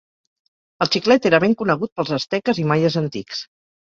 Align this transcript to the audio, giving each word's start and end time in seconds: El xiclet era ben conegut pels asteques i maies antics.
El 0.85 0.89
xiclet 0.95 1.27
era 1.31 1.41
ben 1.43 1.53
conegut 1.59 1.91
pels 1.99 2.13
asteques 2.17 2.61
i 2.63 2.65
maies 2.71 2.97
antics. 3.05 3.45